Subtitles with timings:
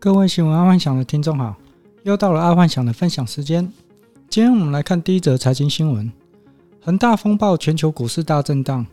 [0.00, 1.56] 各位新闻爱幻想的听众好，
[2.04, 3.68] 又到了爱幻想的分享时间。
[4.28, 6.08] 今天我们来看第一则财经新闻：
[6.80, 8.86] 恒大风暴，全球股市大震荡，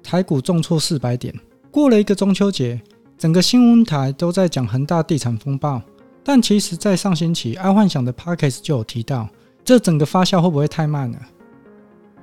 [0.00, 1.34] 台股重挫四百点。
[1.72, 2.80] 过了一个中秋节，
[3.18, 5.82] 整个新闻台都在讲恒大地产风暴，
[6.22, 9.28] 但其实，在上星期爱幻想的 Podcast 就有提到，
[9.64, 11.18] 这整个发酵会不会太慢了？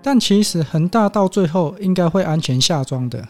[0.01, 3.27] 但其实恒大到最后应该会安全下庄的，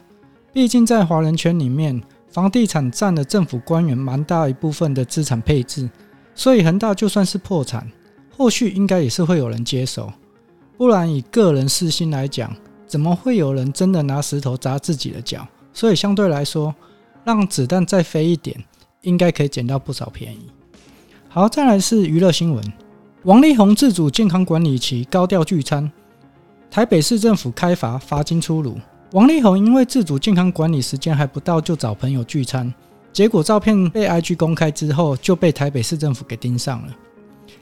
[0.54, 2.00] 毕竟在华人圈里面。
[2.32, 5.90] 房地产占了政府官员蛮大一部分的资产配置，
[6.34, 7.86] 所以恒大就算是破产，
[8.38, 10.12] 后续应该也是会有人接手。
[10.78, 12.56] 不然以个人私心来讲，
[12.88, 15.46] 怎么会有人真的拿石头砸自己的脚？
[15.74, 16.74] 所以相对来说，
[17.24, 18.64] 让子弹再飞一点，
[19.02, 20.50] 应该可以捡到不少便宜。
[21.28, 22.64] 好，再来是娱乐新闻：
[23.24, 25.92] 王力宏自主健康管理期高调聚餐，
[26.70, 28.78] 台北市政府开罚，罚金出炉。
[29.14, 32.74] 王力宏因为自主健康管理时间还不到，就找朋友聚餐，
[33.12, 36.96] 结果照片被 IG 公开之后，就被台北市政府给盯上了。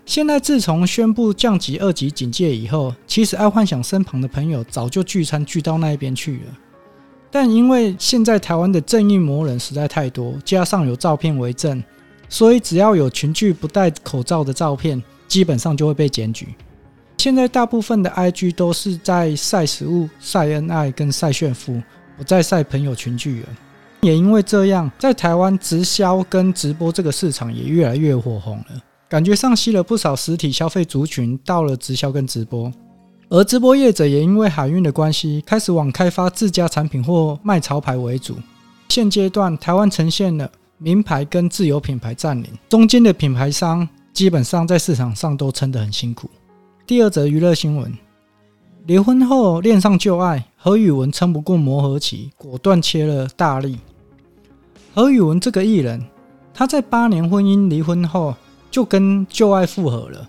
[0.06, 6.58] 现在自从宣布降级二级警戒以后，其实爱幻想身旁的朋友早就聚餐聚到那一边去了，
[7.32, 11.84] 但因为现在台湾的正义魔人实在太多，加上有照片为证，
[12.30, 16.50] 所以只要有群聚不戴口罩的照片，基本上就会被检举。
[17.20, 21.82] 现在大部分的 IG 都是在晒食物、晒恩爱跟晒炫富，
[22.18, 23.48] 不再晒朋友群聚了。
[24.00, 32.72] 也因为这样，在台湾直销跟直播这个市场也越来越火红了，感觉上吸了不少实体消费族群到了直销跟直播。
[33.28, 38.38] 而直播业者也因为海运的关系，开始往开发自家产品或卖潮牌为主。
[38.88, 46.30] 现阶段，台湾呈现了名牌跟自有品牌占领，中间的品牌商基本上在市场上都撑得很辛苦。
[46.90, 47.94] 第二则娱乐新闻：
[48.88, 53.78] 离婚后恋上旧爱，何宇文撑不过磨合期，果断切了大力。
[54.96, 56.04] 何宇文这个艺人，
[56.52, 58.34] 他在八年婚姻离婚后，
[58.72, 60.28] 就跟旧爱复合了。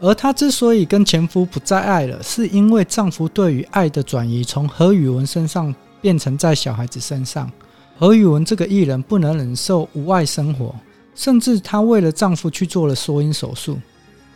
[0.00, 7.52] 而她之所以跟前夫不再爱了，是因为丈夫对于爱的转移从何宇文身上变成在小孩子身上。
[7.98, 10.74] 何宇文这个艺人不能忍受无爱生活，
[11.14, 13.78] 甚至她为了丈夫去做了缩阴手术。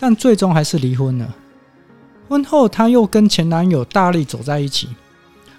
[0.00, 1.36] 但最终还是离婚了。
[2.28, 4.88] 婚后，她又跟前男友大力走在一起，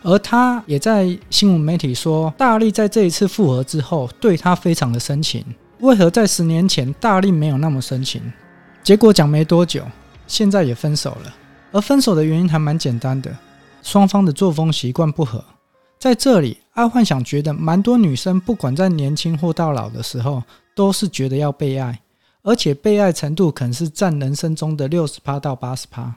[0.02, 5.46] 而她也在新闻媒体说，大力在这一次复合之后，对她非常的深情。
[5.80, 8.22] 为何在十年前大力没有那么深情？
[8.84, 9.84] 结果讲没多久，
[10.28, 11.36] 现在也分手了。
[11.72, 13.34] 而分手的原因还蛮简单的，
[13.84, 15.44] 双方的作风习惯不合。
[16.00, 20.42] 在这里，爱幻想觉得，蛮多女生不管在年轻或到老的时候，
[20.76, 22.00] 都是觉得要被爱。
[22.44, 26.16] 而且被爱程度可能是占人生中的六十趴到八十趴，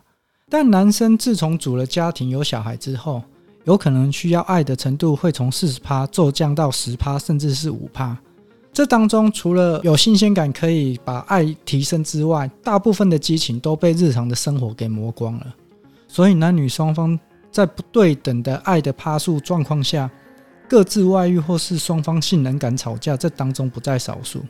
[0.49, 3.23] 但男生自从组了家庭有小孩之后，
[3.65, 8.17] 有可能需要爱的程度会从四十趴骤降到十趴，甚至是五趴。
[8.73, 15.55] 这当中除了有新鲜感可以把爱提升之外，大部分的激情都被日常的生活给磨光了。
[16.09, 17.19] 所以男女双方
[17.53, 20.11] 在不对等的爱的趴数状况下，
[20.69, 24.43] 各自外遇或是双方性能感吵架，这当中不在少数。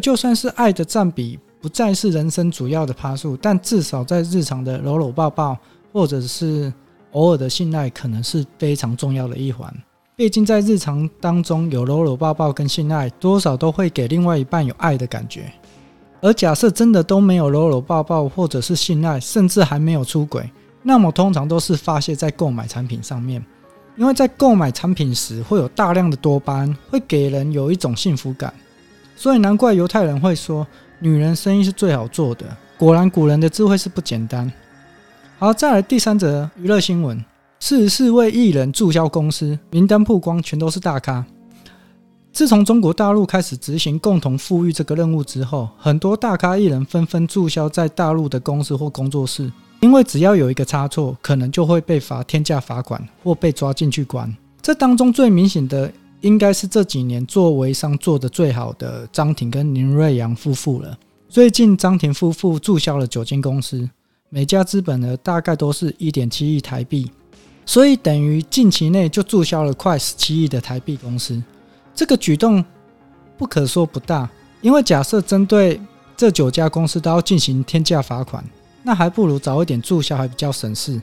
[0.00, 5.56] 就算是爱的占比不再是人生主要的趴数，但至少在日常的搂搂抱抱，
[5.92, 6.72] 或者是
[7.12, 9.72] 偶尔的性爱，可能是非常重要的一环。
[10.16, 15.52] 毕竟在日常当中有搂搂抱抱跟性爱，多少都会给另外一半有爱的感觉。
[16.20, 20.50] 而假设真的都没有搂搂抱抱或者是性爱，甚至还没有出轨，
[20.82, 23.42] 那么通常都是发泄在购买产品上面，
[23.96, 28.52] 因为在购买产品时会有大量的多巴胺，会给人有一种幸福感。
[29.20, 30.66] 所以难怪犹太人会说，
[30.98, 32.46] 女人生意是最好做的。
[32.78, 34.50] 果然，古人的智慧是不简单。
[35.38, 37.22] 好，再来第三则娱乐新闻：
[37.58, 41.22] 四十四位艺人注销公司名单曝光，全都是大咖。
[42.32, 54.34] 自从中国大陆开始执行共同富裕这个任务之后，很多大咖艺人纷纷注销在大陆的公司或工作室，因为只要有一个差错，可能就会被罚天价罚款或被抓进去关。
[54.62, 55.92] 这当中最明显的。
[56.20, 60.98] 应该是这几年做微商做得最好的张庭跟林瑞阳夫妇了。
[61.28, 63.88] 最近张庭夫妇注销了九间公司，
[64.28, 67.10] 每家资本额大概都是一点七亿台币，
[67.64, 71.42] 所以等于近期内就注销了快十七亿的台币公司。
[71.94, 72.64] 这个举动
[73.38, 74.28] 不可说不大，
[74.60, 75.80] 因为假设针对
[76.16, 78.44] 这九家公司都要进行天价罚款，
[78.82, 81.00] 那还不如早一点注销，还比较省事。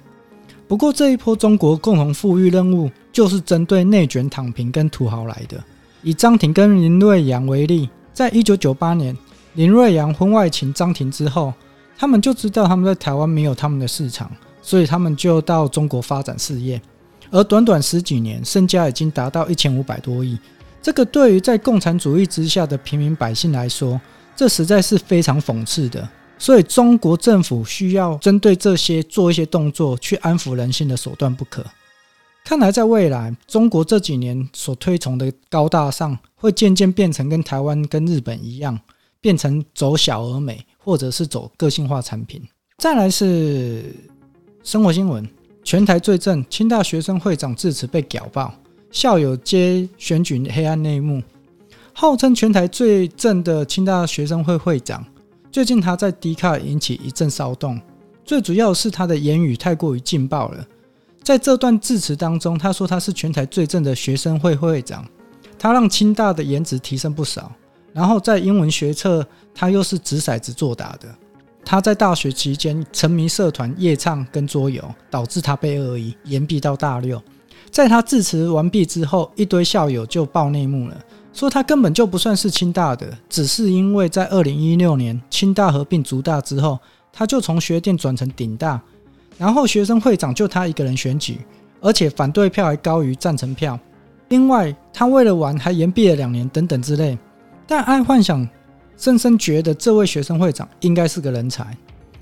[0.67, 5.57] 不过这一波中国共同富裕任务就是针对内卷、躺平跟土豪来的。
[6.03, 9.17] 以张庭跟林瑞阳为例，在一九九八年
[9.55, 11.51] 林瑞阳婚外情张庭之后，
[11.97, 14.29] 他们就知道他们在台湾没有他们的市场，
[14.61, 16.79] 所以他们就到中国发展事业。
[17.31, 20.37] 而短短十几年，身家已经达到一千五百多亿，
[20.79, 23.99] 这个对于在共产主义之下的平民百姓来说，
[24.35, 26.07] 这实在是非常讽刺的。
[26.37, 31.65] 所以，中国政府需要针对这些做一些动作，去安抚人心的手段不可。
[32.47, 38.79] 看来，在未来，中国这几年所推崇的高大上，会渐渐变成跟台湾、跟日本一样，
[39.19, 42.41] 变成走小而美，或者是走个性化产品。
[42.77, 43.93] 再来是
[44.63, 45.27] 生活新闻：
[45.61, 48.53] 全台最正，清大学生会长致辞被屌爆。
[48.91, 51.21] 校友皆选举黑暗内幕，
[51.91, 55.05] 号称全台最正的清大学生会会长，
[55.51, 57.77] 最近他在 D 卡引起一阵骚动，
[58.23, 60.65] 最主要是他的言语太过于劲爆了。
[61.27, 65.05] 在这段致辞当中，他说他是全台最正的学生会会长，
[65.59, 67.51] 他让清大的颜值提升不少。
[67.91, 71.13] 然后在英文学测，他又是掷骰子作答的。
[71.65, 77.21] 他在大学期间沉迷社团、夜唱跟桌游，导致他被恶意延毕到大六。
[77.69, 80.97] 在他致辞完毕之后，一堆校友就爆内幕了，
[81.33, 86.79] 说他根本就不算是清大的，只是因为在二零一六年清大合并竹大之后，
[87.11, 88.81] 他就从学电转成顶大，
[89.37, 91.39] 然后学生会长就他一个人选举，
[91.79, 93.79] 而且反对票还高于赞成票。
[94.29, 97.17] 另外，他为了玩还延毕了两年等等之类。
[97.65, 98.47] 但爱幻想
[98.97, 101.65] 深深觉得这位学生会长应该是个人才，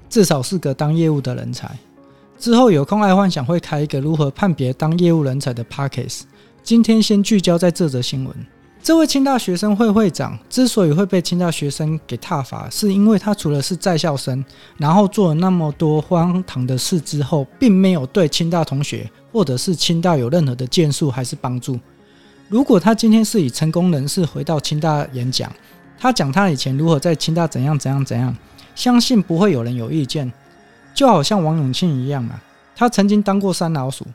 [0.10, 1.72] 至少是个当业务的人才。
[2.38, 6.24] 之后有空，爱幻想会开一个如何判别当业务人才的 podcast。
[6.64, 8.36] 今天先聚焦在这则新闻。
[8.86, 14.46] 这位清大学生会会长之所以会被清大学生给踏伐，是因为他除了是在校生，
[14.78, 21.80] 然后做了那么多荒唐的事之后，并没有对清大同学或者是清大有任何的建树还是帮助。
[22.48, 25.52] 如果他今天是以成功人士回到清大演讲，
[25.98, 28.38] 他讲他以前如何在清大怎样怎样怎样，
[28.76, 30.32] 相信不会有人有意见。
[30.94, 32.40] 就好像王永庆一样啊，
[32.76, 34.06] 他曾经当过山老鼠，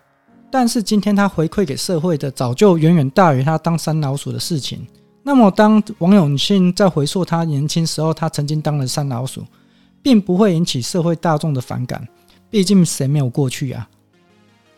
[0.50, 4.86] 但是今天他回馈给社会的早就远远大于他当山老鼠的事情。
[5.22, 9.44] 那么，当王永庆在回溯他年轻时候，他曾经当了山老鼠，
[10.02, 12.08] 并不会引起社会大众的反感，
[12.50, 13.88] 毕竟谁没有过去啊？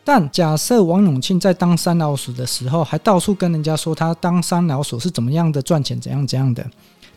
[0.04, 6.68] 但假设王永庆在当山老鼠的时候，还到处跟人家说他当山老鼠是怎么样的赚钱，怎样怎样的，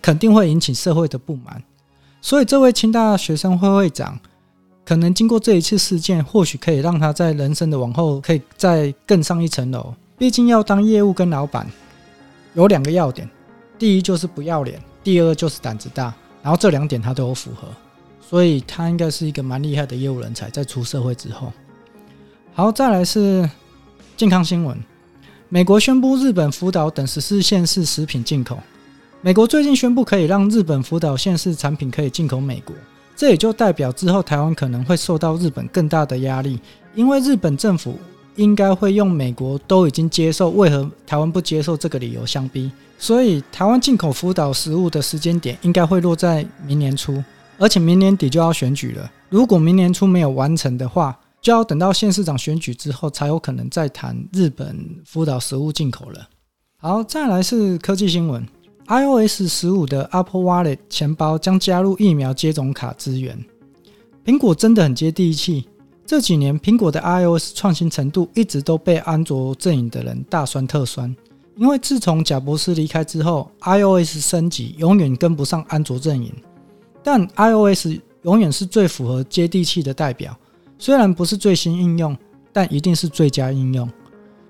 [0.02, 1.62] 肯定会引起社会的不满。
[2.22, 4.18] 所以，这位清大学生会会长。
[4.86, 9.94] 可能经过这一次事件，或许可以让他在人生的往后可以再更上一层楼。
[10.18, 11.68] 毕竟要当业务跟老板，
[12.54, 13.28] 有两个要点：
[13.80, 16.14] 第一就是不要脸，第二就是胆子大。
[16.44, 17.68] 然后这两点他都有符合，
[18.22, 20.48] 所以他应该是一个蛮厉害的业务人才。
[20.52, 21.52] 在出社会之后，
[22.54, 23.50] 好，再来是
[24.16, 24.78] 健康新闻：
[25.50, 28.60] 美国宣布日本福岛等十四县市食品进口。
[29.22, 32.76] 美国最近宣布可以让日本福岛县市产品可以进口美国。
[33.16, 36.60] 这也就代表之后台湾可能会受到日本更大的压力，
[36.94, 37.98] 因为日本政府
[38.36, 42.70] 应该会用美国都已经接受，为何台湾不接受这个理由相逼，
[43.00, 47.24] 所以台湾进口福岛食物的时间点应该会落在明年初，
[47.58, 49.10] 而且明年底就要选举了。
[49.30, 56.28] 如果明年初没有完成的话，就要等到县市长选举之后才有可能再谈日本福岛食物进口了。
[56.78, 58.46] 好，再来是科技新闻。
[58.88, 63.44] iOS 十五的 Apple Wallet 钱包将加入疫苗接种卡资源。
[64.24, 65.68] 苹果真的很接地气。
[66.06, 71.16] 这几年，苹果的 iOS 创新程度一直都被安卓阵营的人大酸特酸。
[71.58, 76.32] 因为自从贾博士离开之后，iOS 升级永远跟不上安卓阵营。
[77.02, 77.88] 但 iOS
[78.22, 80.38] 永远是最符合接地气的代表。
[80.78, 82.16] 虽然不是最新应用，
[82.54, 83.90] 但一定是最佳应用。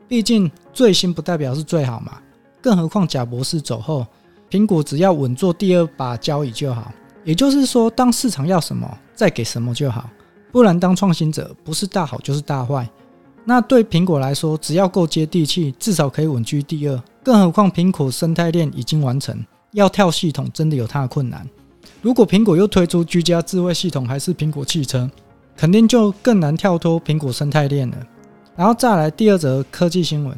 [0.10, 2.20] 毕竟最新不代表是最好嘛。
[2.62, 4.06] 更何况贾博士走后。
[4.56, 6.90] 苹果只要稳坐第二把交椅就好，
[7.26, 10.10] 也就是说，当市场要什么，再给什么就好。
[10.50, 12.90] 不然，当创新者不是大好就是大坏。
[13.44, 17.04] 那对苹果来说，只要够接地气，至少可以稳居第二。
[17.22, 19.38] 更何况，苹果生态链已经完成，
[19.74, 21.46] 要跳系统真的有它的困难。
[22.02, 25.12] 如果苹果又推出居家智慧系统，还是苹果汽车，
[25.58, 27.98] 肯定就更难跳脱苹果生态链了。
[28.56, 30.34] 然后再来第二则科技新闻：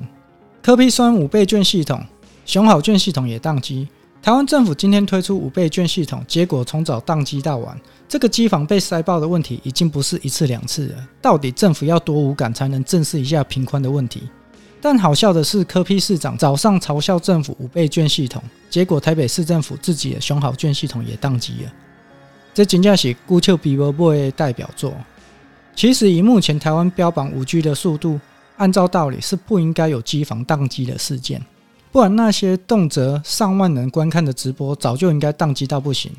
[0.64, 2.04] 柯 P 酸五倍券系统，
[2.48, 3.88] 熊好券系统也宕机。
[4.22, 11.08] 台湾政府今天推出五倍券系统，结果从早宕机到晚，这个机房被塞爆的问题已经不是一次两次了。
[11.22, 14.24] 到底政府要多无感才能正视一下频宽的问题？
[14.82, 21.74] 但好笑的是，柯批市长早上嘲笑政府五倍券系统，结果台北市政府自己的熊好券系统也宕机了。
[22.54, 24.94] 这真正是孤丘比伯伯的代表作。
[25.76, 28.20] 其实以目前台湾标榜五 G 的速度，
[28.58, 31.42] 按照道理是不应该有机房宕机的事件。
[31.92, 36.12] 不然，那些动辄上万人观看的直播，早就应该宕机到不行。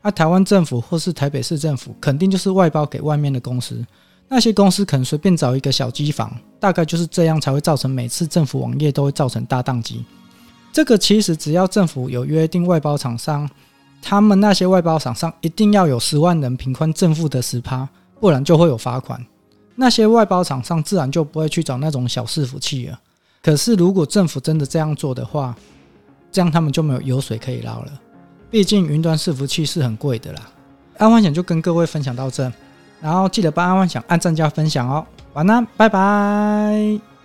[0.00, 3.84] 而、啊、台湾政府或是台北市政府，肯定就是外包给外面的公司。
[4.28, 10.04] 那些公司可能随便找一个小机房，大概就是这样才会造成每次政府网页都会造成大宕机。
[10.72, 13.48] 这个其实只要政府有约定外包厂商，
[14.00, 17.88] 他们那些外包厂商一定要有十万人平宽正负的十趴，
[18.20, 19.20] 不然就会有罚款。
[19.74, 23.00] 那些外包厂商自然就不会去找那种小伺服器了。
[23.42, 25.54] 可是如果政府真的这样做的话，
[26.30, 27.92] 这样他们就没有油水可以捞了。
[28.50, 30.42] 毕竟云端伺服器是很贵的啦。
[30.96, 32.50] 安幻想就跟各位分享到这，
[33.00, 35.06] 然后记得帮安幻想按赞加分享哦。
[35.34, 37.17] 晚安，拜拜。